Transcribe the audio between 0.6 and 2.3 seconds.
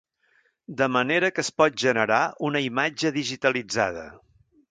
De manera que es pot generar